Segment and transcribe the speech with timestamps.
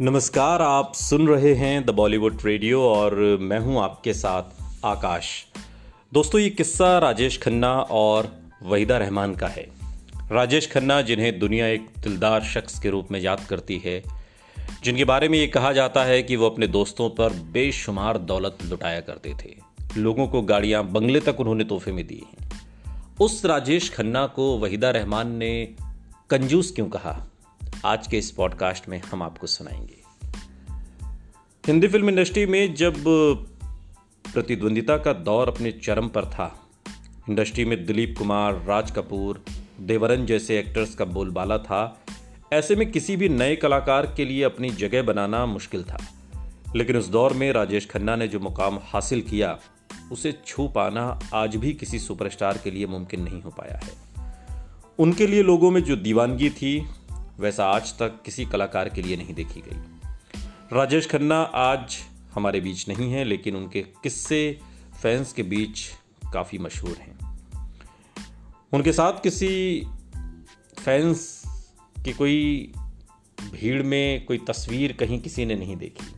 [0.00, 4.42] नमस्कार, आप सुन रहे हैं द बॉलीवुड रेडियो और मैं हूँ आपके साथ
[4.84, 5.46] आकाश।
[6.12, 8.32] दोस्तों, ये किस्सा राजेश खन्ना और
[8.62, 9.66] वहीदा रहमान का है।
[10.32, 14.02] राजेश खन्ना जिन्हें दुनिया एक दिलदार शख्स के रूप में याद करती है,
[14.84, 19.00] जिनके बारे में ये कहा जाता है कि वो अपने दोस्तों पर बेशुमार दौलत लुटाया
[19.00, 19.54] करते थे।
[19.96, 22.50] लोगों को गाड़ियाँ बंगले तक उन्होंने तोहफे में दी हैं।
[23.20, 25.74] उस राजेश खन्ना को वहीदा रहमान ने
[26.30, 27.30] कंजूस क्यों कहा?
[27.86, 29.96] आज के इस पॉडकास्ट में हम आपको सुनाएँगे।
[31.66, 33.04] हिंदी फ़िल्म इंडस्ट्री में जब
[34.34, 36.66] प्रतिद्वंदिता का दौर अपने चरम पर था,
[37.28, 39.44] इंडस्ट्री में दिलीप कुमार, राज कपूर,
[39.80, 42.00] देवरन जैसे एक्टर्स का बोलबाला था,
[42.52, 45.98] ऐसे में किसी भी नए कलाकार के लिए अपनी जगह बनाना मुश्किल था।
[46.76, 49.58] लेकिन उस दौर में राजेश खन्ना ने जो मुकाम हासिल किया,
[50.12, 53.92] उसे छू पाना आज भी किसी सुपरस्टार के लिए मुमकिन नहीं हो पाया है।
[54.98, 56.88] उनके लिए लोगों में जो दीवानगी थी
[57.38, 59.76] वैसा आज तक किसी कलाकार के लिए नहीं देखी गई।
[60.72, 61.98] राजेश खन्ना आज
[62.34, 64.60] हमारे बीच नहीं है, लेकिन उनके किस्से
[65.02, 65.88] फैंस के बीच
[66.32, 67.40] काफ़ी मशहूर हैं।
[68.72, 69.86] उनके साथ किसी
[70.84, 71.42] फैंस
[72.04, 72.72] की कोई
[73.52, 76.12] भीड़ में कोई तस्वीर कहीं किसी ने नहीं देखी।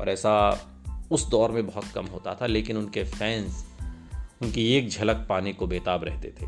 [0.00, 0.50] और ऐसा
[1.10, 3.66] उस दौर में बहुत कम होता था, लेकिन उनके फैंस,
[4.42, 6.46] उनकी एक झलक पाने को बेताब रहते थे।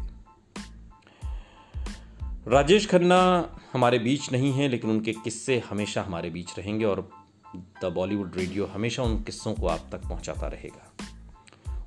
[2.49, 7.11] राजेश खन्ना हमारे बीच नहीं है, लेकिन उनके किस्से हमेशा हमारे बीच रहेंगे और
[7.57, 10.93] द बॉलीवुड रेडियो हमेशा उन किस्सों को आप तक पहुंचाता रहेगा।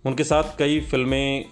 [0.05, 1.45] उनके साथ कई फ़िल्में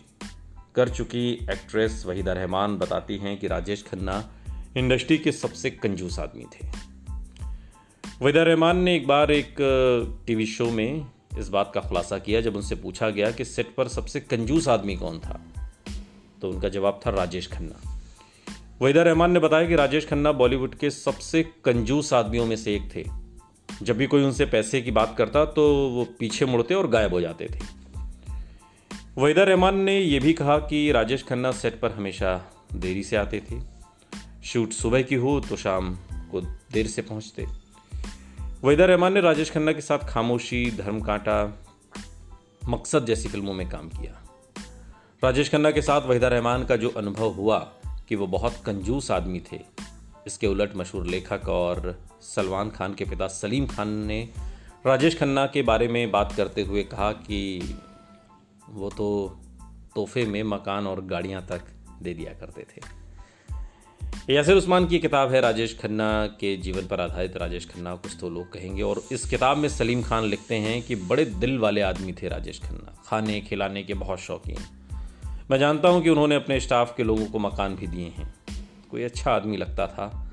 [0.75, 4.31] कर चुकी एक्ट्रेस वहीदा रहमान बताती हैं कि राजेश खन्ना
[4.77, 6.67] इंडस्ट्री के सबसे कंजूस आदमी थे।
[8.21, 9.55] वहीदा रहमान ने एक बार एक
[10.27, 11.05] टीवी शो में
[11.37, 14.95] इस बात का खुलासा किया जब उनसे पूछा गया कि सेट पर सबसे कंजूस आदमी
[14.95, 15.41] कौन था।
[16.41, 17.90] तो उनका जवाब था राजेश खन्ना।
[18.81, 22.89] वहीदा रहमान ने बताया कि राजेश खन्ना बॉलीवुड के सबसे कंजूस आदमियों में से एक
[22.95, 23.03] थे।
[23.81, 27.21] जब भी कोई उनसे पैसे की बात करता तो वो पीछे मुड़ते और गायब हो
[27.21, 27.59] जाते थे।
[29.17, 33.41] वहीदा रहमान ने यह भी कहा कि राजेश खन्ना सेट पर हमेशा देरी से आते
[33.51, 33.59] थे।
[34.43, 35.95] शूट सुबह की हो तो शाम
[36.31, 37.45] को देर से पहुँचते।
[38.63, 41.61] वहीदा रहमान ने राजेश खन्ना के साथ खामोशी, धर्म कांटा,
[42.67, 44.23] मकसद जैसी फ़िल्मों में काम किया।
[45.23, 47.73] राजेश खन्ना के साथ वहीदा रहमान का जो अनुभव हुआ
[48.11, 49.59] कि वो बहुत कंजूस आदमी थे।
[50.27, 54.29] इसके उलट मशहूर लेखक और सलमान खान के पिता सलीम खान ने
[54.85, 57.75] राजेश खन्ना के बारे में बात करते हुए कहा कि
[58.69, 59.39] वो तो
[59.95, 61.61] तोहफे में मकान और गाड़ियाँ तक
[62.01, 62.81] दे दिया करते थे।
[64.35, 68.29] यासिर उस्मान की किताब है राजेश खन्ना के जीवन पर आधारित। राजेश खन्ना कुछ तो
[68.29, 72.13] लोग कहेंगे और इस किताब में सलीम खान लिखते हैं कि बड़े दिल वाले आदमी
[72.13, 74.80] थे राजेश खन्ना। खाने, खिलाने के बहुत शौकीन।
[75.51, 78.35] मैं जानता हूँ कि उन्होंने अपने स्टाफ के लोगों को मकान भी दिए हैं।
[78.91, 80.31] कोई अच्छा आदमी लगता था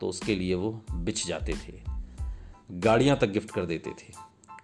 [0.00, 1.80] तो उसके लिए वो बिछ जाते थे।
[2.70, 4.12] गाड़ियाँ तक गिफ्ट कर देते थे।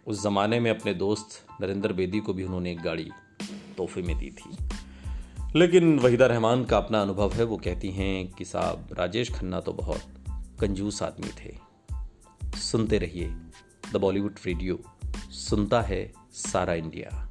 [0.06, 3.10] उस ज़माने में अपने दोस्त नरेंद्र बेदी को भी उन्होंने एक गाड़ी
[3.76, 4.56] तोहफे में दी थी।
[5.56, 9.72] लेकिन वहीदा रहमान का अपना अनुभव है। वो कहती हैं कि साहब, राजेश खन्ना तो
[9.72, 10.02] बहुत
[10.60, 11.58] कंजूस आदमी थे।
[12.58, 13.36] सुनते रहिए
[13.92, 14.78] द बॉलीवुड रेडियो।
[15.30, 17.29] सुनता है सारा इंडिया।